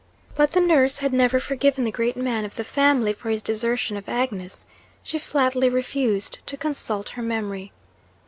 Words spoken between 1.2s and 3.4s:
forgiven the great man of the family for